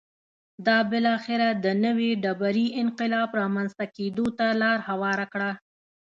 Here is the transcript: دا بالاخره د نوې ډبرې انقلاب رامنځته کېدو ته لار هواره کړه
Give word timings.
دا 0.67 0.77
بالاخره 0.91 1.47
د 1.63 1.65
نوې 1.85 2.09
ډبرې 2.23 2.67
انقلاب 2.81 3.29
رامنځته 3.41 3.85
کېدو 3.95 4.25
ته 4.37 4.47
لار 4.61 4.77
هواره 4.89 5.25
کړه 5.33 5.51